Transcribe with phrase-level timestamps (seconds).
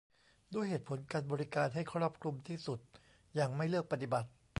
[0.55, 2.79] ด้วยเหตุผลการบริการให้ครอบคลุมที่สุด
[3.35, 4.29] อย่างไม่เลือกปฏิบัติ